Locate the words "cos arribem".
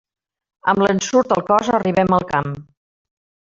1.51-2.19